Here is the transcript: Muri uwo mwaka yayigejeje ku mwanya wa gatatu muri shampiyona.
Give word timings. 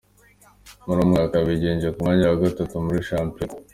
Muri 0.85 0.97
uwo 0.99 1.07
mwaka 1.11 1.33
yayigejeje 1.35 1.89
ku 1.93 1.99
mwanya 2.03 2.25
wa 2.31 2.41
gatatu 2.43 2.73
muri 2.85 3.07
shampiyona. 3.09 3.53